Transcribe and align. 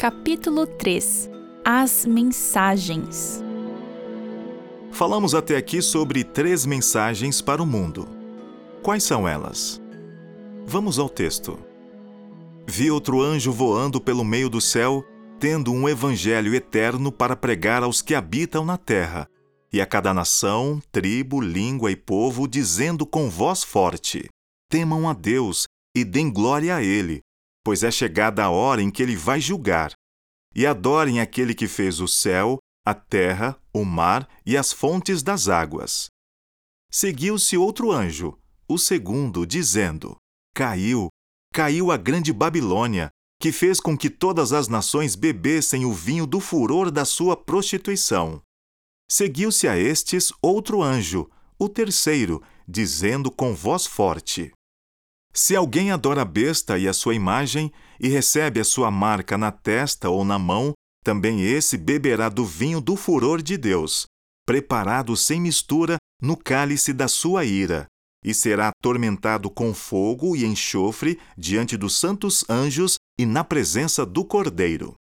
Capítulo 0.00 0.66
3 0.66 1.28
As 1.62 2.06
Mensagens 2.06 3.44
Falamos 4.90 5.34
até 5.34 5.58
aqui 5.58 5.82
sobre 5.82 6.24
três 6.24 6.64
mensagens 6.64 7.42
para 7.42 7.62
o 7.62 7.66
mundo. 7.66 8.08
Quais 8.82 9.02
são 9.02 9.28
elas? 9.28 9.78
Vamos 10.64 10.98
ao 10.98 11.06
texto. 11.06 11.58
Vi 12.66 12.90
outro 12.90 13.20
anjo 13.20 13.52
voando 13.52 14.00
pelo 14.00 14.24
meio 14.24 14.48
do 14.48 14.58
céu, 14.58 15.04
tendo 15.38 15.70
um 15.70 15.86
evangelho 15.86 16.54
eterno 16.54 17.12
para 17.12 17.36
pregar 17.36 17.82
aos 17.82 18.00
que 18.00 18.14
habitam 18.14 18.64
na 18.64 18.78
terra, 18.78 19.28
e 19.70 19.82
a 19.82 19.86
cada 19.86 20.14
nação, 20.14 20.80
tribo, 20.90 21.42
língua 21.42 21.92
e 21.92 21.96
povo, 21.96 22.48
dizendo 22.48 23.04
com 23.04 23.28
voz 23.28 23.62
forte: 23.62 24.30
Temam 24.66 25.06
a 25.06 25.12
Deus 25.12 25.64
e 25.94 26.04
deem 26.06 26.32
glória 26.32 26.76
a 26.76 26.82
Ele, 26.82 27.20
pois 27.64 27.82
é 27.82 27.90
chegada 27.90 28.44
a 28.44 28.50
hora 28.50 28.82
em 28.82 28.90
que 28.90 29.02
Ele 29.02 29.16
vai 29.16 29.40
julgar. 29.40 29.92
E 30.54 30.66
adorem 30.66 31.20
aquele 31.20 31.54
que 31.54 31.68
fez 31.68 32.00
o 32.00 32.08
céu, 32.08 32.58
a 32.84 32.94
terra, 32.94 33.60
o 33.72 33.84
mar 33.84 34.28
e 34.44 34.56
as 34.56 34.72
fontes 34.72 35.22
das 35.22 35.48
águas. 35.48 36.08
Seguiu-se 36.90 37.56
outro 37.56 37.92
anjo, 37.92 38.38
o 38.68 38.78
segundo, 38.78 39.46
dizendo: 39.46 40.16
Caiu, 40.54 41.08
caiu 41.52 41.92
a 41.92 41.96
grande 41.96 42.32
Babilônia, 42.32 43.10
que 43.40 43.52
fez 43.52 43.80
com 43.80 43.96
que 43.96 44.10
todas 44.10 44.52
as 44.52 44.68
nações 44.68 45.14
bebessem 45.14 45.84
o 45.84 45.92
vinho 45.92 46.26
do 46.26 46.40
furor 46.40 46.90
da 46.90 47.04
sua 47.04 47.36
prostituição. 47.36 48.42
Seguiu-se 49.10 49.66
a 49.66 49.78
estes 49.78 50.32
outro 50.42 50.82
anjo, 50.82 51.28
o 51.58 51.68
terceiro, 51.68 52.42
dizendo 52.68 53.30
com 53.30 53.54
voz 53.54 53.86
forte: 53.86 54.52
Se 55.32 55.54
alguém 55.54 55.90
adora 55.90 56.22
a 56.22 56.24
besta 56.24 56.78
e 56.78 56.88
a 56.88 56.92
sua 56.92 57.14
imagem, 57.14 57.72
e 57.98 58.08
recebe 58.08 58.60
a 58.60 58.64
sua 58.64 58.90
marca 58.90 59.38
na 59.38 59.52
testa 59.52 60.08
ou 60.08 60.24
na 60.24 60.38
mão, 60.38 60.72
também 61.04 61.42
esse 61.42 61.78
beberá 61.78 62.28
do 62.28 62.44
vinho 62.44 62.80
do 62.80 62.96
furor 62.96 63.40
de 63.40 63.56
Deus, 63.56 64.06
preparado 64.46 65.16
sem 65.16 65.40
mistura 65.40 65.96
no 66.20 66.36
cálice 66.36 66.92
da 66.92 67.08
sua 67.08 67.44
ira, 67.44 67.86
e 68.24 68.34
será 68.34 68.68
atormentado 68.68 69.48
com 69.50 69.72
fogo 69.72 70.36
e 70.36 70.44
enxofre 70.44 71.18
diante 71.36 71.76
dos 71.76 71.96
santos 71.96 72.44
anjos 72.48 72.96
e 73.18 73.24
na 73.24 73.42
presença 73.42 74.04
do 74.04 74.24
Cordeiro. 74.24 74.94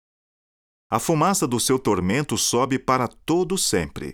A 0.90 0.98
fumaça 0.98 1.46
do 1.46 1.58
seu 1.58 1.78
tormento 1.78 2.36
sobe 2.36 2.78
para 2.78 3.08
todo 3.08 3.58
sempre. 3.58 4.12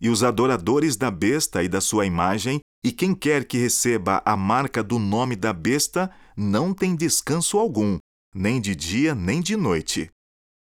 E 0.00 0.08
os 0.08 0.22
adoradores 0.22 0.96
da 0.96 1.10
besta 1.10 1.62
e 1.62 1.68
da 1.68 1.80
sua 1.80 2.06
imagem, 2.06 2.60
e 2.84 2.92
quem 2.92 3.14
quer 3.14 3.44
que 3.44 3.58
receba 3.58 4.22
a 4.24 4.36
marca 4.36 4.82
do 4.82 4.98
nome 4.98 5.34
da 5.34 5.52
besta, 5.52 6.10
não 6.36 6.72
tem 6.72 6.94
descanso 6.94 7.58
algum, 7.58 7.98
nem 8.34 8.60
de 8.60 8.74
dia 8.74 9.14
nem 9.14 9.40
de 9.40 9.56
noite. 9.56 10.10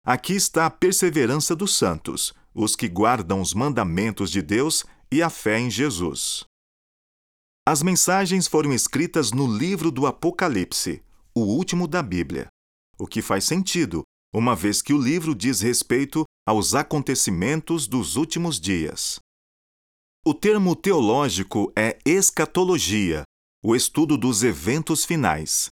Aqui 0.05 0.33
está 0.33 0.67
a 0.67 0.69
perseverança 0.69 1.55
dos 1.55 1.75
santos, 1.75 2.33
os 2.53 2.75
que 2.75 2.87
guardam 2.87 3.41
os 3.41 3.53
mandamentos 3.53 4.29
de 4.29 4.41
Deus 4.41 4.85
e 5.11 5.21
a 5.21 5.29
fé 5.29 5.59
em 5.59 5.69
Jesus. 5.69 6.45
As 7.67 7.81
mensagens 7.81 8.47
foram 8.47 8.71
escritas 8.71 9.31
no 9.31 9.47
livro 9.47 9.89
do 9.89 10.05
Apocalipse, 10.05 11.03
o 11.33 11.41
último 11.41 11.87
da 11.87 12.03
Bíblia, 12.03 12.47
o 12.99 13.07
que 13.07 13.21
faz 13.21 13.45
sentido, 13.45 14.03
uma 14.31 14.55
vez 14.55 14.81
que 14.81 14.93
o 14.93 15.01
livro 15.01 15.33
diz 15.33 15.61
respeito 15.61 16.23
aos 16.47 16.75
acontecimentos 16.75 17.87
dos 17.87 18.15
últimos 18.15 18.59
dias. 18.59 19.19
O 20.27 20.33
termo 20.33 20.75
teológico 20.75 21.71
é 21.75 21.99
escatologia, 22.03 23.21
o 23.63 23.75
estudo 23.75 24.17
dos 24.17 24.41
eventos 24.41 25.05
finais. 25.05 25.67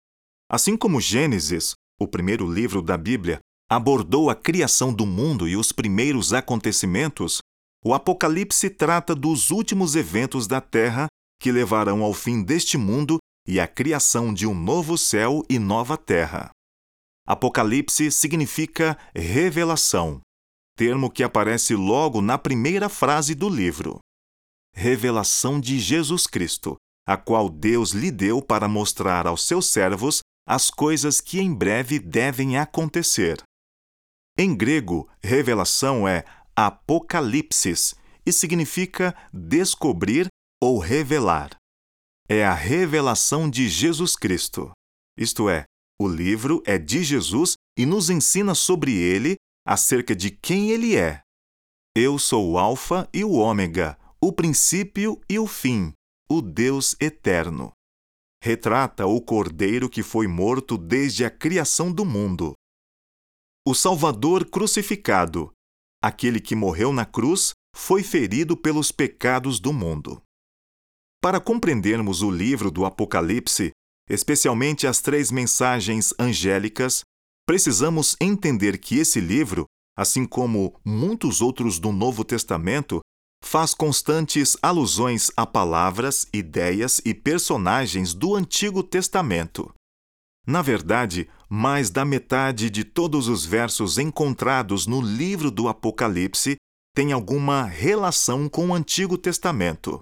Assim 0.50 0.74
como 0.74 1.02
Gênesis, 1.02 1.74
o 2.00 2.08
primeiro 2.08 2.50
livro 2.50 2.80
da 2.80 2.96
Bíblia, 2.96 3.40
abordou 3.70 4.30
a 4.30 4.34
criação 4.34 4.90
do 4.90 5.04
mundo 5.04 5.46
e 5.46 5.54
os 5.54 5.70
primeiros 5.70 6.32
acontecimentos, 6.32 7.40
o 7.84 7.92
Apocalipse 7.92 8.70
trata 8.70 9.14
dos 9.14 9.50
últimos 9.50 9.94
eventos 9.94 10.46
da 10.46 10.62
Terra 10.62 11.08
que 11.38 11.52
levarão 11.52 12.02
ao 12.02 12.14
fim 12.14 12.42
deste 12.42 12.78
mundo 12.78 13.18
e 13.46 13.60
à 13.60 13.68
criação 13.68 14.32
de 14.32 14.46
um 14.46 14.54
novo 14.54 14.96
céu 14.96 15.42
e 15.50 15.58
nova 15.58 15.98
terra. 15.98 16.48
Apocalipse 17.26 18.10
significa 18.10 18.96
revelação, 19.14 20.22
termo 20.74 21.10
que 21.10 21.22
aparece 21.22 21.74
logo 21.74 22.22
na 22.22 22.38
primeira 22.38 22.88
frase 22.88 23.34
do 23.34 23.46
livro. 23.46 23.98
Revelação 24.80 25.60
de 25.60 25.76
Jesus 25.76 26.24
Cristo, 26.24 26.76
a 27.04 27.16
qual 27.16 27.48
Deus 27.48 27.90
lhe 27.90 28.12
deu 28.12 28.40
para 28.40 28.68
mostrar 28.68 29.26
aos 29.26 29.44
seus 29.44 29.66
servos 29.66 30.20
as 30.46 30.70
coisas 30.70 31.20
que 31.20 31.40
em 31.40 31.52
breve 31.52 31.98
devem 31.98 32.56
acontecer. 32.56 33.42
Em 34.38 34.54
grego, 34.54 35.10
revelação 35.20 36.06
é 36.06 36.24
apocalipsis 36.54 37.96
e 38.24 38.32
significa 38.32 39.16
descobrir 39.32 40.28
ou 40.62 40.78
revelar. 40.78 41.56
É 42.28 42.46
a 42.46 42.54
revelação 42.54 43.50
de 43.50 43.68
Jesus 43.68 44.14
Cristo. 44.14 44.70
Isto 45.18 45.50
é, 45.50 45.64
o 46.00 46.06
livro 46.06 46.62
é 46.64 46.78
de 46.78 47.02
Jesus 47.02 47.54
e 47.76 47.84
nos 47.84 48.10
ensina 48.10 48.54
sobre 48.54 48.94
ele, 48.94 49.34
acerca 49.66 50.14
de 50.14 50.30
quem 50.30 50.70
ele 50.70 50.94
é. 50.94 51.20
Eu 51.96 52.16
sou 52.16 52.52
o 52.52 52.58
Alfa 52.60 53.08
e 53.12 53.24
o 53.24 53.32
Ômega, 53.32 53.98
o 54.20 54.32
princípio 54.32 55.20
e 55.28 55.38
o 55.38 55.46
fim, 55.46 55.92
o 56.30 56.40
Deus 56.40 56.96
eterno. 57.00 57.72
Retrata 58.42 59.06
o 59.06 59.20
Cordeiro 59.20 59.88
que 59.88 60.02
foi 60.02 60.26
morto 60.26 60.76
desde 60.78 61.24
a 61.24 61.30
criação 61.30 61.92
do 61.92 62.04
mundo 62.04 62.54
o 63.68 63.74
Salvador 63.74 64.46
crucificado, 64.46 65.52
aquele 66.02 66.40
que 66.40 66.56
morreu 66.56 66.90
na 66.90 67.04
cruz, 67.04 67.52
foi 67.76 68.02
ferido 68.02 68.56
pelos 68.56 68.90
pecados 68.90 69.60
do 69.60 69.74
mundo. 69.74 70.22
Para 71.20 71.38
compreendermos 71.38 72.22
o 72.22 72.30
livro 72.30 72.70
do 72.70 72.86
Apocalipse, 72.86 73.72
especialmente 74.08 74.86
as 74.86 75.02
três 75.02 75.30
mensagens 75.30 76.14
angélicas, 76.18 77.02
precisamos 77.46 78.16
entender 78.18 78.78
que 78.78 78.96
esse 78.96 79.20
livro, 79.20 79.66
assim 79.94 80.24
como 80.24 80.80
muitos 80.82 81.42
outros 81.42 81.78
do 81.78 81.92
Novo 81.92 82.24
Testamento, 82.24 83.00
faz 83.42 83.72
constantes 83.74 84.56
alusões 84.62 85.30
a 85.36 85.46
palavras, 85.46 86.26
ideias 86.32 87.00
e 87.04 87.14
personagens 87.14 88.14
do 88.14 88.34
Antigo 88.34 88.82
Testamento. 88.82 89.72
Na 90.46 90.62
verdade, 90.62 91.28
mais 91.48 91.90
da 91.90 92.04
metade 92.04 92.70
de 92.70 92.84
todos 92.84 93.28
os 93.28 93.44
versos 93.44 93.98
encontrados 93.98 94.86
no 94.86 95.00
livro 95.00 95.50
do 95.50 95.68
Apocalipse 95.68 96.56
tem 96.94 97.12
alguma 97.12 97.64
relação 97.64 98.48
com 98.48 98.68
o 98.68 98.74
Antigo 98.74 99.16
Testamento. 99.16 100.00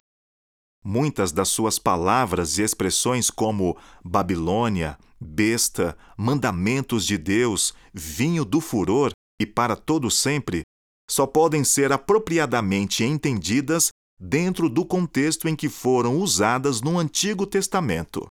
Muitas 0.84 1.32
das 1.32 1.48
suas 1.48 1.78
palavras 1.78 2.58
e 2.58 2.62
expressões, 2.62 3.28
como 3.28 3.76
Babilônia, 4.04 4.96
besta, 5.20 5.98
mandamentos 6.16 7.04
de 7.04 7.18
Deus, 7.18 7.74
vinho 7.92 8.44
do 8.44 8.60
furor 8.60 9.10
e 9.40 9.44
para 9.44 9.74
todo 9.74 10.10
sempre, 10.10 10.62
só 11.08 11.26
podem 11.26 11.64
ser 11.64 11.92
apropriadamente 11.92 13.04
entendidas 13.04 13.88
dentro 14.18 14.68
do 14.68 14.84
contexto 14.84 15.48
em 15.48 15.54
que 15.54 15.68
foram 15.68 16.18
usadas 16.18 16.80
no 16.80 16.98
Antigo 16.98 17.46
Testamento. 17.46 18.26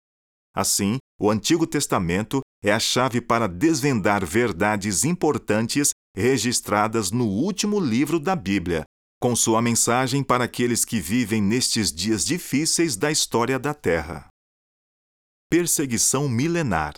Assim, 0.55 0.97
o 1.19 1.29
Antigo 1.29 1.65
Testamento 1.65 2.41
é 2.63 2.71
a 2.71 2.79
chave 2.79 3.19
para 3.19 3.47
desvendar 3.47 4.25
verdades 4.25 5.03
importantes 5.03 5.91
registradas 6.15 7.11
no 7.11 7.25
último 7.25 7.79
livro 7.79 8.19
da 8.19 8.35
Bíblia, 8.35 8.83
com 9.19 9.35
sua 9.35 9.61
mensagem 9.61 10.23
para 10.23 10.43
aqueles 10.43 10.85
que 10.85 10.99
vivem 10.99 11.41
nestes 11.41 11.91
dias 11.91 12.25
difíceis 12.25 12.95
da 12.95 13.11
história 13.11 13.57
da 13.57 13.73
Terra. 13.73 14.27
Perseguição 15.49 16.29
milenar. 16.29 16.95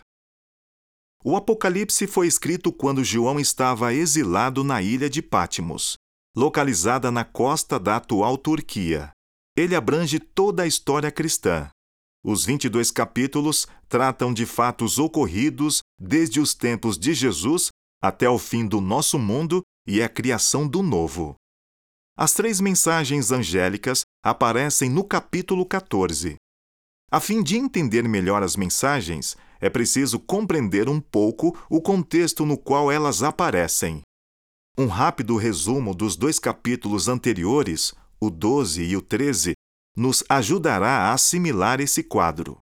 O 1.26 1.36
Apocalipse 1.36 2.06
foi 2.06 2.28
escrito 2.28 2.72
quando 2.72 3.04
João 3.04 3.40
estava 3.40 3.94
exilado 3.94 4.64
na 4.64 4.82
ilha 4.82 5.10
de 5.10 5.22
Pátimos, 5.24 5.98
localizada 6.38 7.10
na 7.10 7.26
costa 7.26 7.80
da 7.80 7.96
atual 7.96 8.38
Turquia. 8.38 9.12
Ele 9.58 9.76
abrange 9.76 10.20
toda 10.20 10.64
a 10.64 10.68
história 10.68 11.12
cristã, 11.12 11.70
os 12.28 12.44
22 12.44 12.90
capítulos 12.90 13.68
tratam 13.88 14.34
de 14.34 14.48
fatos 14.48 14.98
ocorridos 14.98 15.84
desde 16.02 16.40
os 16.40 16.56
tempos 16.56 16.98
de 16.98 17.14
Jesus 17.14 17.70
até 18.02 18.28
o 18.28 18.40
fim 18.40 18.66
do 18.66 18.82
nosso 18.82 19.20
mundo 19.20 19.62
e 19.86 20.02
a 20.02 20.10
criação 20.10 20.68
do 20.68 20.82
novo. 20.82 21.36
As 22.18 22.34
três 22.34 22.60
mensagens 22.60 23.32
angélicas 23.32 24.02
aparecem 24.24 24.90
no 24.90 25.04
capítulo 25.04 25.68
14. 25.68 26.36
A 27.12 27.20
fim 27.20 27.44
de 27.44 27.58
entender 27.58 28.10
melhor 28.10 28.42
as 28.42 28.56
mensagens, 28.56 29.38
é 29.60 29.70
preciso 29.70 30.20
compreender 30.20 30.90
um 30.90 31.00
pouco 31.00 31.58
o 31.70 31.82
contexto 31.82 32.46
no 32.46 32.58
qual 32.58 32.92
elas 32.92 33.24
aparecem. 33.24 34.02
Um 34.78 34.88
rápido 34.88 35.38
resumo 35.38 35.96
dos 35.96 36.16
dois 36.16 36.38
capítulos 36.38 37.08
anteriores, 37.08 37.94
o 38.20 38.30
12 38.30 38.84
e 38.84 38.98
o 38.98 39.02
13, 39.02 39.54
nos 39.96 40.24
ajudará 40.28 41.10
a 41.10 41.14
assimilar 41.14 41.80
esse 41.80 42.04
quadro. 42.04 42.58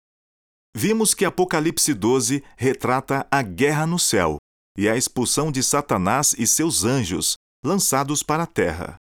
Vimos 0.74 1.14
que 1.14 1.24
Apocalipse 1.24 1.92
12 1.92 2.42
retrata 2.56 3.26
a 3.30 3.42
guerra 3.42 3.86
no 3.86 3.98
céu 3.98 4.38
e 4.76 4.88
a 4.88 4.96
expulsão 4.96 5.50
de 5.50 5.62
Satanás 5.62 6.34
e 6.38 6.46
seus 6.46 6.84
anjos, 6.84 7.36
lançados 7.64 8.22
para 8.22 8.44
a 8.44 8.46
terra. 8.46 8.96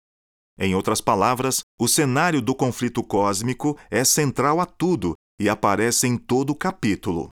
Em 0.58 0.74
outras 0.74 1.00
palavras, 1.00 1.62
o 1.80 1.88
cenário 1.88 2.42
do 2.42 2.54
conflito 2.54 3.02
cósmico 3.02 3.78
é 3.90 4.04
central 4.04 4.60
a 4.60 4.66
tudo 4.66 5.14
e 5.40 5.48
aparece 5.48 6.06
em 6.06 6.16
todo 6.16 6.50
o 6.50 6.54
capítulo. 6.54 7.30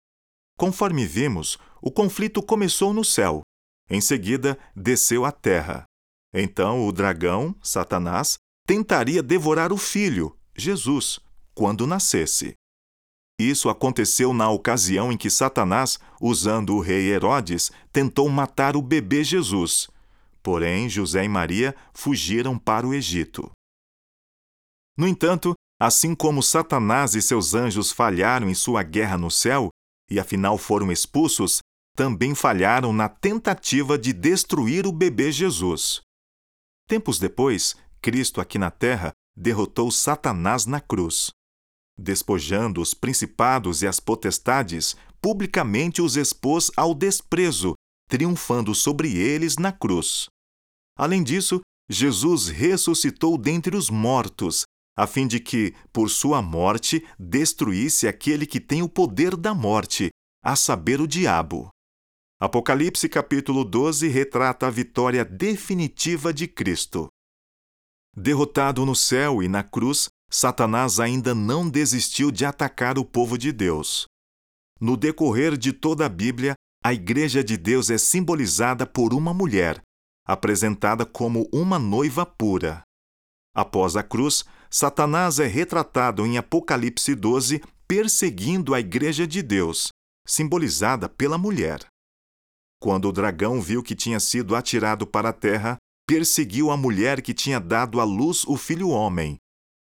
Conforme 0.58 1.06
vimos, 1.06 1.58
o 1.82 1.92
conflito 1.92 2.42
começou 2.42 2.94
no 2.94 3.04
céu, 3.04 3.42
em 3.90 4.00
seguida 4.02 4.58
desceu 4.76 5.26
à 5.26 5.32
terra. 5.32 5.86
Então 6.34 6.88
o 6.88 6.92
dragão, 6.92 7.56
Satanás, 7.62 8.38
tentaria 8.66 9.22
devorar 9.22 9.72
o 9.72 9.78
filho, 9.78 10.38
Jesus, 10.56 11.20
quando 11.54 11.86
nascesse. 11.86 12.54
Isso 13.40 13.70
aconteceu 13.70 14.34
na 14.34 14.50
ocasião 14.50 15.12
em 15.12 15.18
que 15.18 15.30
Satanás, 15.30 16.00
usando 16.22 16.76
o 16.76 16.80
rei 16.80 17.12
Herodes, 17.12 17.72
tentou 17.92 18.30
matar 18.30 18.76
o 18.76 18.82
bebê 18.82 19.24
Jesus. 19.24 19.90
Porém, 20.42 20.88
José 20.88 21.24
e 21.24 21.30
Maria 21.30 21.76
fugiram 21.94 22.58
para 22.58 22.88
o 22.88 22.94
Egito. 22.94 23.50
No 24.98 25.08
entanto, 25.08 25.54
assim 25.82 26.14
como 26.14 26.44
Satanás 26.44 27.16
e 27.16 27.22
seus 27.22 27.54
anjos 27.54 27.92
falharam 27.92 28.50
em 28.50 28.54
sua 28.54 28.84
guerra 28.84 29.18
no 29.18 29.32
céu, 29.32 29.70
e 30.14 30.20
afinal 30.20 30.60
foram 30.60 30.92
expulsos, 30.92 31.60
também 31.96 32.36
falharam 32.36 32.94
na 32.94 33.10
tentativa 33.10 33.98
de 33.98 34.14
destruir 34.14 34.86
o 34.86 34.92
bebê 34.92 35.32
Jesus. 35.32 36.02
Tempos 36.88 37.18
depois, 37.18 37.76
Cristo 38.00 38.40
aqui 38.40 38.60
na 38.60 38.70
terra 38.70 39.12
derrotou 39.36 39.90
Satanás 39.90 40.68
na 40.68 40.80
cruz. 40.80 41.32
Despojando 41.98 42.80
os 42.80 42.94
principados 42.94 43.82
e 43.82 43.88
as 43.88 44.00
potestades, 44.00 44.96
publicamente 45.20 46.00
os 46.00 46.16
expôs 46.16 46.70
ao 46.78 46.94
desprezo, 46.94 47.74
triunfando 48.08 48.76
sobre 48.76 49.18
eles 49.18 49.58
na 49.58 49.72
cruz. 49.72 50.28
Além 50.96 51.24
disso, 51.24 51.60
Jesus 51.90 52.50
ressuscitou 52.50 53.36
dentre 53.36 53.76
os 53.76 53.90
mortos, 53.90 54.64
a 54.96 55.08
fim 55.08 55.28
de 55.28 55.40
que, 55.40 55.74
por 55.92 56.10
sua 56.10 56.42
morte, 56.42 57.06
destruísse 57.18 58.08
aquele 58.08 58.46
que 58.46 58.60
tem 58.60 58.82
o 58.82 58.90
poder 58.90 59.36
da 59.36 59.54
morte, 59.54 60.10
a 60.44 60.56
saber, 60.56 61.02
o 61.02 61.08
diabo. 61.08 61.70
Apocalipse 62.40 63.08
capítulo 63.08 63.64
12 63.64 64.08
retrata 64.08 64.68
a 64.68 64.70
vitória 64.70 65.24
definitiva 65.24 66.34
de 66.34 66.48
Cristo. 66.48 67.08
Derrotado 68.16 68.86
no 68.86 68.96
céu 68.96 69.42
e 69.42 69.48
na 69.48 69.64
cruz, 69.64 70.10
Satanás 70.30 71.00
ainda 71.00 71.34
não 71.34 71.70
desistiu 71.70 72.32
de 72.32 72.46
atacar 72.46 72.98
o 73.00 73.06
povo 73.06 73.38
de 73.38 73.52
Deus. 73.52 74.06
No 74.80 74.98
decorrer 74.98 75.58
de 75.58 75.72
toda 75.72 76.06
a 76.06 76.10
Bíblia, 76.10 76.54
a 76.84 76.94
Igreja 76.94 77.44
de 77.44 77.56
Deus 77.56 77.90
é 77.90 77.98
simbolizada 77.98 78.86
por 78.86 79.14
uma 79.14 79.34
mulher, 79.34 79.82
apresentada 80.28 81.06
como 81.06 81.48
uma 81.54 81.80
noiva 81.80 82.26
pura. 82.26 82.84
Após 83.56 83.96
a 83.96 84.04
cruz, 84.04 84.44
Satanás 84.76 85.38
é 85.38 85.46
retratado 85.46 86.26
em 86.26 86.36
Apocalipse 86.36 87.14
12 87.14 87.62
perseguindo 87.88 88.74
a 88.74 88.80
Igreja 88.80 89.28
de 89.28 89.44
Deus, 89.44 89.90
simbolizada 90.26 91.08
pela 91.08 91.38
mulher. 91.38 91.86
Quando 92.82 93.08
o 93.08 93.12
dragão 93.12 93.62
viu 93.62 93.84
que 93.84 93.94
tinha 93.94 94.20
sido 94.20 94.56
atirado 94.56 95.06
para 95.06 95.30
a 95.30 95.34
terra, 95.34 95.78
perseguiu 96.08 96.72
a 96.72 96.76
mulher 96.76 97.22
que 97.22 97.36
tinha 97.36 97.60
dado 97.60 98.02
à 98.02 98.04
luz 98.04 98.46
o 98.46 98.58
filho 98.58 98.90
homem. 98.90 99.38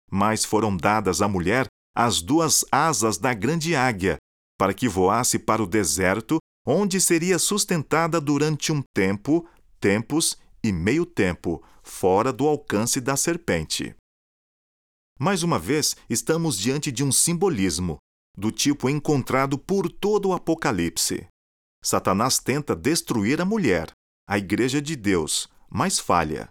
Mas 0.10 0.46
foram 0.46 0.78
dadas 0.78 1.22
à 1.22 1.28
mulher 1.28 1.68
as 1.94 2.22
duas 2.22 2.64
asas 2.72 3.18
da 3.18 3.34
grande 3.34 3.76
águia, 3.76 4.16
para 4.58 4.74
que 4.74 4.88
voasse 4.88 5.38
para 5.38 5.62
o 5.62 5.68
deserto, 5.68 6.38
onde 6.66 7.02
seria 7.02 7.38
sustentada 7.38 8.22
durante 8.22 8.72
um 8.72 8.82
tempo, 8.96 9.46
tempos 9.78 10.38
e 10.64 10.72
meio 10.72 11.06
tempo, 11.06 11.62
fora 11.84 12.32
do 12.32 12.48
alcance 12.48 13.02
da 13.02 13.18
serpente. 13.18 13.94
Mais 15.22 15.44
uma 15.44 15.60
vez, 15.60 15.98
estamos 16.10 16.58
diante 16.58 16.94
de 16.94 17.04
um 17.04 17.12
simbolismo, 17.12 17.98
do 18.38 18.54
tipo 18.54 18.90
encontrado 18.90 19.60
por 19.60 19.92
todo 19.92 20.30
o 20.30 20.34
Apocalipse. 20.34 21.28
Satanás 21.84 22.40
tenta 22.40 22.74
destruir 22.74 23.42
a 23.42 23.46
mulher, 23.46 23.92
a 24.26 24.38
Igreja 24.38 24.82
de 24.82 24.96
Deus, 24.96 25.50
mas 25.70 26.00
falha. 26.00 26.50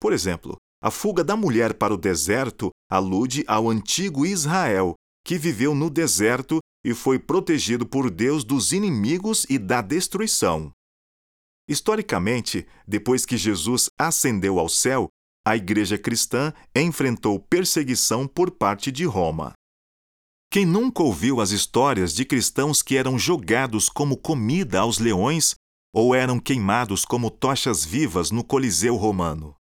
Por 0.00 0.14
exemplo, 0.14 0.56
a 0.82 0.90
fuga 0.90 1.22
da 1.22 1.36
mulher 1.36 1.74
para 1.74 1.92
o 1.92 1.98
deserto 1.98 2.70
alude 2.90 3.44
ao 3.46 3.68
antigo 3.68 4.24
Israel, 4.24 4.94
que 5.22 5.36
viveu 5.36 5.74
no 5.74 5.90
deserto 5.90 6.58
e 6.82 6.94
foi 6.94 7.18
protegido 7.18 7.86
por 7.86 8.10
Deus 8.10 8.44
dos 8.44 8.72
inimigos 8.72 9.44
e 9.50 9.58
da 9.58 9.82
destruição. 9.82 10.72
Historicamente, 11.68 12.66
depois 12.88 13.26
que 13.26 13.36
Jesus 13.36 13.90
ascendeu 13.98 14.58
ao 14.58 14.70
céu, 14.70 15.10
a 15.46 15.56
igreja 15.56 15.98
cristã 15.98 16.52
enfrentou 16.74 17.38
perseguição 17.38 18.26
por 18.26 18.50
parte 18.50 18.92
de 18.92 19.04
Roma. 19.04 19.52
Quem 20.52 20.66
nunca 20.66 21.02
ouviu 21.02 21.40
as 21.40 21.50
histórias 21.50 22.14
de 22.14 22.24
cristãos 22.24 22.82
que 22.82 22.96
eram 22.96 23.18
jogados 23.18 23.88
como 23.88 24.16
comida 24.16 24.80
aos 24.80 24.98
leões 24.98 25.54
ou 25.94 26.14
eram 26.14 26.38
queimados 26.38 27.04
como 27.04 27.30
tochas 27.30 27.84
vivas 27.84 28.30
no 28.30 28.44
Coliseu 28.44 28.96
romano? 28.96 29.54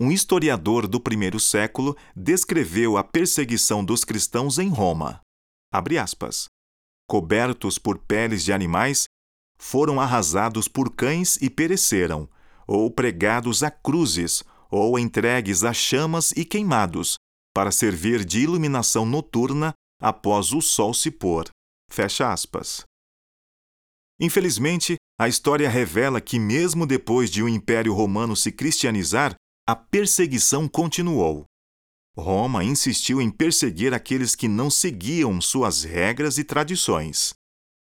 Um 0.00 0.12
historiador 0.12 0.86
do 0.86 1.00
primeiro 1.00 1.40
século 1.40 1.96
descreveu 2.14 2.96
a 2.96 3.02
perseguição 3.02 3.84
dos 3.84 4.04
cristãos 4.04 4.58
em 4.58 4.68
Roma. 4.68 5.20
Aspas, 6.00 6.46
Cobertos 7.08 7.78
por 7.78 7.98
peles 7.98 8.44
de 8.44 8.52
animais, 8.52 9.08
foram 9.58 10.00
arrasados 10.00 10.68
por 10.68 10.94
cães 10.94 11.36
e 11.42 11.50
pereceram, 11.50 12.28
ou 12.66 12.90
pregados 12.90 13.62
a 13.62 13.70
cruzes, 13.70 14.44
ou 14.70 14.98
entregues 14.98 15.64
a 15.64 15.72
chamas 15.72 16.32
e 16.32 16.44
queimados, 16.44 17.16
para 17.54 17.70
servir 17.70 18.24
de 18.24 18.40
iluminação 18.40 19.04
noturna 19.06 19.72
após 20.00 20.52
o 20.52 20.60
sol 20.60 20.94
se 20.94 21.10
pôr. 21.10 21.48
Fecha 21.90 22.32
aspas. 22.32 22.84
Infelizmente, 24.20 24.96
a 25.18 25.28
história 25.28 25.68
revela 25.68 26.20
que, 26.20 26.38
mesmo 26.38 26.86
depois 26.86 27.30
de 27.30 27.42
o 27.42 27.48
Império 27.48 27.92
Romano 27.94 28.36
se 28.36 28.52
cristianizar, 28.52 29.34
a 29.66 29.74
perseguição 29.74 30.68
continuou. 30.68 31.44
Roma 32.16 32.64
insistiu 32.64 33.20
em 33.20 33.30
perseguir 33.30 33.94
aqueles 33.94 34.34
que 34.34 34.48
não 34.48 34.70
seguiam 34.70 35.40
suas 35.40 35.84
regras 35.84 36.36
e 36.36 36.44
tradições. 36.44 37.32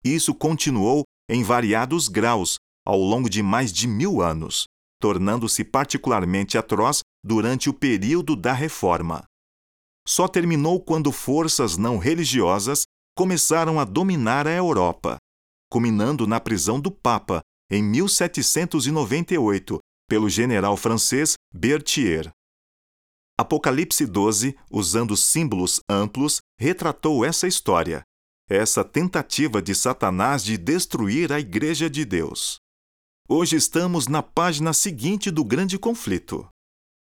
Isso 0.04 0.34
continuou 0.34 1.04
em 1.30 1.44
variados 1.44 2.08
graus 2.08 2.58
ao 2.86 3.00
longo 3.00 3.30
de 3.30 3.42
mais 3.42 3.72
de 3.72 3.88
mil 3.88 4.22
anos, 4.22 4.66
tornando-se 5.02 5.66
particularmente 5.66 6.58
atroz 6.60 7.00
durante 7.26 7.70
o 7.70 7.74
período 7.74 8.36
da 8.36 8.54
Reforma. 8.54 9.24
Só 10.08 10.28
terminou 10.28 10.80
quando 10.80 11.12
forças 11.12 11.76
não 11.76 11.98
religiosas 11.98 12.84
começaram 13.18 13.80
a 13.80 13.84
dominar 13.84 14.48
a 14.48 14.52
Europa, 14.52 15.18
culminando 15.70 16.28
na 16.28 16.40
prisão 16.40 16.80
do 16.80 16.92
Papa 16.92 17.42
em 17.70 17.84
1798 17.84 19.80
pelo 20.08 20.30
general 20.30 20.78
francês 20.78 21.34
Berthier. 21.52 22.32
Apocalipse 23.40 24.06
12, 24.06 24.56
usando 24.70 25.18
símbolos 25.18 25.80
amplos, 25.90 26.42
retratou 26.60 27.26
essa 27.26 27.48
história, 27.48 28.04
essa 28.48 28.84
tentativa 28.84 29.62
de 29.62 29.74
Satanás 29.74 30.44
de 30.44 30.58
destruir 30.58 31.32
a 31.32 31.40
Igreja 31.40 31.90
de 31.90 32.06
Deus. 32.06 32.58
Hoje 33.34 33.56
estamos 33.56 34.10
na 34.10 34.22
página 34.22 34.74
seguinte 34.74 35.32
do 35.32 35.46
grande 35.46 35.80
conflito. 35.80 36.46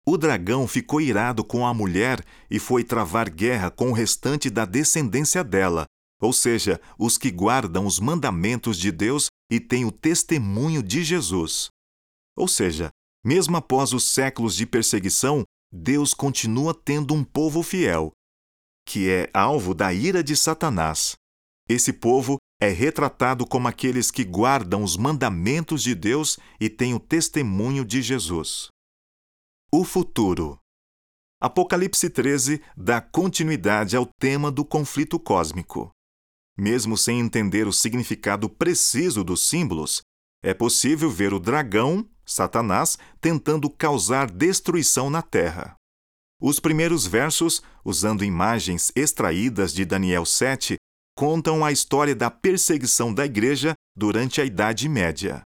O 0.07 0.17
dragão 0.17 0.67
ficou 0.67 0.99
irado 0.99 1.43
com 1.43 1.67
a 1.67 1.71
mulher 1.71 2.25
e 2.49 2.57
foi 2.57 2.83
travar 2.83 3.29
guerra 3.29 3.69
com 3.69 3.91
o 3.91 3.93
restante 3.93 4.49
da 4.49 4.65
descendência 4.65 5.43
dela, 5.43 5.85
ou 6.19 6.33
seja, 6.33 6.81
os 6.97 7.15
que 7.15 7.29
guardam 7.29 7.85
os 7.85 7.99
mandamentos 7.99 8.79
de 8.79 8.91
Deus 8.91 9.27
e 9.51 9.59
têm 9.59 9.85
o 9.85 9.91
testemunho 9.91 10.81
de 10.81 11.03
Jesus. 11.03 11.67
Ou 12.35 12.47
seja, 12.47 12.89
mesmo 13.23 13.55
após 13.57 13.93
os 13.93 14.05
séculos 14.05 14.55
de 14.55 14.65
perseguição, 14.65 15.43
Deus 15.71 16.11
continua 16.11 16.73
tendo 16.73 17.13
um 17.13 17.23
povo 17.23 17.61
fiel, 17.61 18.11
que 18.83 19.11
é 19.11 19.29
alvo 19.31 19.75
da 19.75 19.93
ira 19.93 20.23
de 20.23 20.35
Satanás. 20.35 21.13
Esse 21.69 21.93
povo 21.93 22.39
é 22.59 22.69
retratado 22.69 23.45
como 23.45 23.67
aqueles 23.67 24.09
que 24.09 24.23
guardam 24.23 24.83
os 24.83 24.95
mandamentos 24.95 25.83
de 25.83 25.93
Deus 25.93 26.37
e 26.59 26.69
têm 26.69 26.93
o 26.93 26.99
testemunho 26.99 27.83
de 27.83 28.01
Jesus. 28.01 28.67
O 29.71 29.83
futuro. 29.83 30.59
Apocalipse 31.41 32.09
13 32.09 32.61
dá 32.77 33.01
continuidade 33.01 33.95
ao 33.95 34.05
tema 34.19 34.49
do 34.49 34.63
conflito 34.63 35.19
cósmico. 35.19 35.91
Mesmo 36.57 36.97
sem 36.97 37.19
entender 37.19 37.67
o 37.67 37.73
significado 37.73 38.49
preciso 38.49 39.23
dos 39.23 39.47
símbolos, 39.49 40.01
é 40.41 40.53
possível 40.53 41.09
ver 41.09 41.33
o 41.33 41.39
dragão, 41.39 42.07
Satanás, 42.25 42.97
tentando 43.19 43.69
causar 43.69 44.31
destruição 44.31 45.09
na 45.09 45.21
terra. 45.21 45.75
Os 46.41 46.59
primeiros 46.59 47.05
versos, 47.05 47.61
usando 47.83 48.23
imagens 48.23 48.91
extraídas 48.95 49.73
de 49.73 49.83
Daniel 49.83 50.25
7, 50.25 50.77
contam 51.15 51.63
a 51.63 51.71
história 51.71 52.13
da 52.13 52.29
perseguição 52.29 53.13
da 53.13 53.25
igreja 53.25 53.73
durante 53.95 54.41
a 54.41 54.45
Idade 54.45 54.89
Média. 54.89 55.41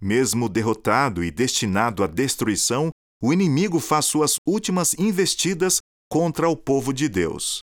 Mesmo 0.00 0.48
derrotado 0.48 1.22
e 1.22 1.30
destinado 1.30 2.02
à 2.02 2.06
destruição, 2.06 2.90
o 3.22 3.32
inimigo 3.32 3.78
faz 3.78 4.06
suas 4.06 4.36
últimas 4.46 4.94
investidas 4.94 5.78
contra 6.10 6.48
o 6.48 6.56
povo 6.56 6.92
de 6.92 7.08
Deus. 7.08 7.60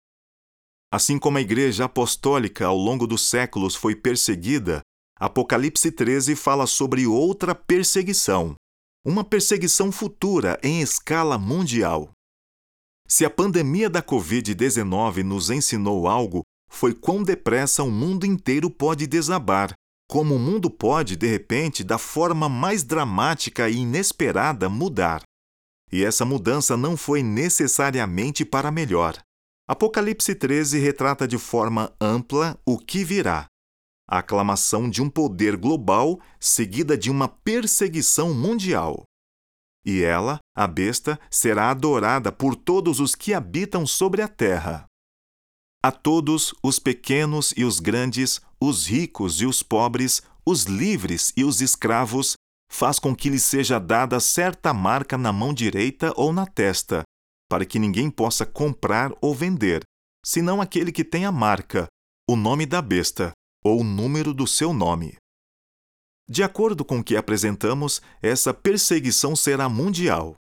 Assim 0.92 1.18
como 1.18 1.38
a 1.38 1.40
Igreja 1.40 1.86
Apostólica 1.86 2.66
ao 2.66 2.76
longo 2.76 3.06
dos 3.06 3.22
séculos 3.22 3.74
foi 3.74 3.96
perseguida, 3.96 4.82
Apocalipse 5.18 5.90
13 5.90 6.36
fala 6.36 6.66
sobre 6.66 7.06
outra 7.06 7.54
perseguição, 7.54 8.54
uma 9.04 9.24
perseguição 9.24 9.90
futura 9.90 10.58
em 10.62 10.80
escala 10.82 11.38
mundial. 11.38 12.10
Se 13.08 13.24
a 13.24 13.30
pandemia 13.30 13.88
da 13.88 14.02
Covid-19 14.02 15.22
nos 15.22 15.50
ensinou 15.50 16.08
algo, 16.08 16.42
foi 16.72 16.94
quão 16.94 17.22
depressa 17.22 17.82
o 17.82 17.90
mundo 17.90 18.24
inteiro 18.24 18.70
pode 18.70 19.06
desabar, 19.06 19.74
como 20.08 20.34
o 20.34 20.38
mundo 20.38 20.70
pode, 20.70 21.16
de 21.16 21.26
repente, 21.26 21.84
da 21.84 21.98
forma 21.98 22.48
mais 22.48 22.82
dramática 22.82 23.68
e 23.68 23.76
inesperada, 23.76 24.68
mudar. 24.70 25.22
E 25.92 26.02
essa 26.02 26.24
mudança 26.24 26.74
não 26.76 26.96
foi 26.96 27.22
necessariamente 27.22 28.44
para 28.44 28.70
melhor. 28.70 29.22
Apocalipse 29.68 30.34
13 30.34 30.78
retrata 30.78 31.28
de 31.28 31.36
forma 31.36 31.94
ampla 32.00 32.58
o 32.66 32.78
que 32.78 33.04
virá. 33.04 33.46
A 34.08 34.18
aclamação 34.18 34.88
de 34.88 35.02
um 35.02 35.10
poder 35.10 35.56
global 35.56 36.18
seguida 36.40 36.96
de 36.96 37.10
uma 37.10 37.28
perseguição 37.28 38.32
mundial. 38.32 39.04
E 39.84 40.02
ela, 40.02 40.38
a 40.56 40.66
besta, 40.66 41.20
será 41.30 41.70
adorada 41.70 42.32
por 42.32 42.56
todos 42.56 42.98
os 42.98 43.14
que 43.14 43.34
habitam 43.34 43.86
sobre 43.86 44.22
a 44.22 44.28
terra. 44.28 44.86
A 45.84 45.90
todos, 45.90 46.54
os 46.62 46.78
pequenos 46.78 47.52
e 47.56 47.64
os 47.64 47.80
grandes, 47.80 48.40
os 48.60 48.86
ricos 48.86 49.40
e 49.40 49.46
os 49.46 49.64
pobres, 49.64 50.22
os 50.46 50.62
livres 50.64 51.32
e 51.36 51.42
os 51.42 51.60
escravos, 51.60 52.36
faz 52.70 53.00
com 53.00 53.16
que 53.16 53.28
lhe 53.28 53.38
seja 53.40 53.80
dada 53.80 54.20
certa 54.20 54.72
marca 54.72 55.18
na 55.18 55.32
mão 55.32 55.52
direita 55.52 56.12
ou 56.16 56.32
na 56.32 56.46
testa, 56.46 57.02
para 57.50 57.66
que 57.66 57.80
ninguém 57.80 58.08
possa 58.08 58.46
comprar 58.46 59.12
ou 59.20 59.34
vender, 59.34 59.82
senão 60.24 60.60
aquele 60.60 60.92
que 60.92 61.04
tem 61.04 61.24
a 61.24 61.32
marca, 61.32 61.88
o 62.30 62.36
nome 62.36 62.64
da 62.64 62.80
besta 62.80 63.32
ou 63.64 63.80
o 63.80 63.84
número 63.84 64.32
do 64.32 64.46
seu 64.46 64.72
nome. 64.72 65.16
De 66.28 66.44
acordo 66.44 66.84
com 66.84 67.00
o 67.00 67.04
que 67.04 67.16
apresentamos, 67.16 68.00
essa 68.22 68.54
perseguição 68.54 69.34
será 69.34 69.68
mundial. 69.68 70.34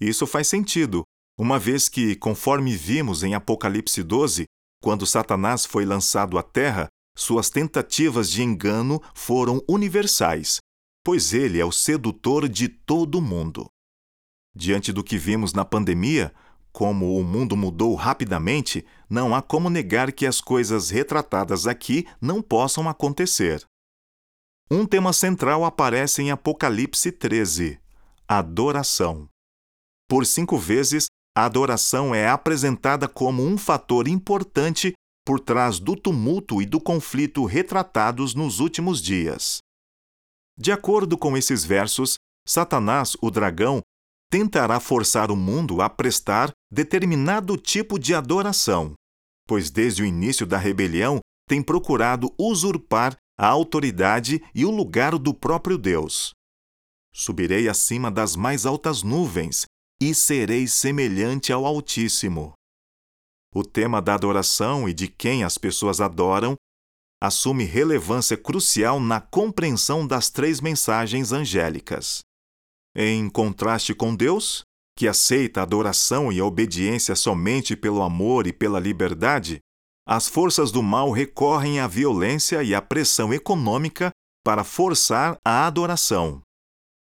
Isso 0.00 0.26
faz 0.26 0.48
sentido, 0.48 1.04
uma 1.38 1.58
vez 1.58 1.88
que, 1.88 2.16
conforme 2.16 2.76
vimos 2.76 3.22
em 3.22 3.34
Apocalipse 3.34 4.02
12, 4.02 4.44
quando 4.82 5.06
Satanás 5.06 5.64
foi 5.64 5.86
lançado 5.86 6.36
à 6.36 6.42
terra, 6.42 6.88
suas 7.16 7.48
tentativas 7.48 8.28
de 8.28 8.42
engano 8.42 9.00
foram 9.14 9.62
universais, 9.68 10.58
pois 11.04 11.32
ele 11.32 11.60
é 11.60 11.64
o 11.64 11.70
sedutor 11.70 12.48
de 12.48 12.68
todo 12.68 13.22
mundo. 13.22 13.66
Diante 14.54 14.92
do 14.92 15.04
que 15.04 15.16
vimos 15.16 15.52
na 15.52 15.64
pandemia, 15.64 16.34
como 16.72 17.16
o 17.16 17.22
mundo 17.22 17.56
mudou 17.56 17.94
rapidamente, 17.94 18.84
não 19.08 19.34
há 19.34 19.40
como 19.40 19.70
negar 19.70 20.10
que 20.10 20.26
as 20.26 20.40
coisas 20.40 20.90
retratadas 20.90 21.66
aqui 21.68 22.06
não 22.20 22.42
possam 22.42 22.88
acontecer. 22.88 23.64
Um 24.68 24.84
tema 24.84 25.12
central 25.12 25.64
aparece 25.64 26.22
em 26.22 26.32
Apocalipse 26.32 27.12
13: 27.12 27.78
adoração. 28.26 29.28
Por 30.08 30.26
cinco 30.26 30.58
vezes, 30.58 31.06
a 31.36 31.46
adoração 31.46 32.14
é 32.14 32.28
apresentada 32.28 33.08
como 33.08 33.42
um 33.42 33.56
fator 33.56 34.06
importante 34.06 34.92
por 35.24 35.40
trás 35.40 35.78
do 35.78 35.96
tumulto 35.96 36.60
e 36.60 36.66
do 36.66 36.80
conflito 36.80 37.44
retratados 37.44 38.34
nos 38.34 38.60
últimos 38.60 39.00
dias. 39.00 39.58
De 40.58 40.70
acordo 40.70 41.16
com 41.16 41.36
esses 41.36 41.64
versos, 41.64 42.16
Satanás, 42.46 43.16
o 43.22 43.30
dragão, 43.30 43.80
tentará 44.30 44.80
forçar 44.80 45.30
o 45.30 45.36
mundo 45.36 45.80
a 45.80 45.88
prestar 45.88 46.50
determinado 46.70 47.56
tipo 47.56 47.98
de 47.98 48.14
adoração, 48.14 48.94
pois 49.46 49.70
desde 49.70 50.02
o 50.02 50.06
início 50.06 50.46
da 50.46 50.58
rebelião 50.58 51.20
tem 51.48 51.62
procurado 51.62 52.32
usurpar 52.38 53.16
a 53.38 53.46
autoridade 53.46 54.42
e 54.54 54.64
o 54.64 54.70
lugar 54.70 55.18
do 55.18 55.32
próprio 55.32 55.78
Deus. 55.78 56.32
Subirei 57.14 57.68
acima 57.68 58.10
das 58.10 58.36
mais 58.36 58.64
altas 58.66 59.02
nuvens 59.02 59.64
e 60.02 60.12
serei 60.16 60.66
semelhante 60.66 61.52
ao 61.52 61.64
Altíssimo. 61.64 62.54
O 63.54 63.62
tema 63.62 64.02
da 64.02 64.14
adoração 64.14 64.88
e 64.88 64.92
de 64.92 65.06
quem 65.06 65.44
as 65.44 65.56
pessoas 65.56 66.00
adoram 66.00 66.56
assume 67.22 67.62
relevância 67.62 68.36
crucial 68.36 68.98
na 68.98 69.20
compreensão 69.20 70.04
das 70.04 70.28
três 70.28 70.60
mensagens 70.60 71.30
angélicas. 71.30 72.18
Em 72.96 73.30
contraste 73.30 73.94
com 73.94 74.12
Deus, 74.16 74.64
que 74.98 75.06
aceita 75.06 75.60
a 75.60 75.62
adoração 75.62 76.32
e 76.32 76.40
a 76.40 76.44
obediência 76.44 77.14
somente 77.14 77.76
pelo 77.76 78.02
amor 78.02 78.48
e 78.48 78.52
pela 78.52 78.80
liberdade, 78.80 79.60
as 80.04 80.26
forças 80.26 80.72
do 80.72 80.82
mal 80.82 81.12
recorrem 81.12 81.78
à 81.78 81.86
violência 81.86 82.60
e 82.64 82.74
à 82.74 82.82
pressão 82.82 83.32
econômica 83.32 84.10
para 84.44 84.64
forçar 84.64 85.38
a 85.44 85.64
adoração. 85.64 86.42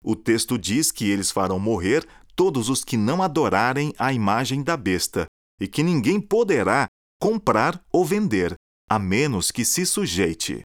O 0.04 0.16
texto 0.16 0.58
diz 0.58 0.92
que 0.92 1.10
eles 1.10 1.30
farão 1.30 1.60
morrer 1.60 2.06
todos 2.36 2.70
os 2.70 2.84
que 2.84 2.98
não 2.98 3.22
adorarem 3.22 3.94
a 3.98 4.14
imagem 4.14 4.64
da 4.64 4.76
besta, 4.76 5.26
e 5.60 5.68
que 5.68 5.84
ninguém 5.84 6.20
poderá 6.20 6.88
comprar 7.20 7.82
ou 7.92 8.04
vender, 8.04 8.56
a 8.90 8.98
menos 8.98 9.52
que 9.52 9.64
se 9.64 9.86
sujeite. 9.86 10.64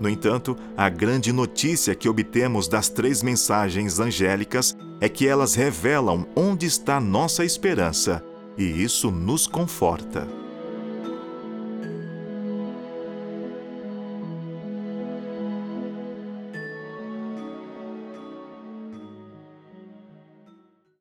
No 0.00 0.08
entanto, 0.08 0.56
a 0.76 0.88
grande 0.88 1.32
notícia 1.32 1.94
que 1.94 2.08
obtemos 2.08 2.66
das 2.66 2.88
três 2.88 3.22
mensagens 3.22 4.00
angélicas 4.00 4.76
é 5.00 5.08
que 5.08 5.28
elas 5.28 5.54
revelam 5.54 6.26
onde 6.34 6.66
está 6.66 7.00
nossa 7.00 7.44
esperança, 7.44 8.24
e 8.58 8.64
isso 8.64 9.10
nos 9.10 9.46
conforta. 9.46 10.41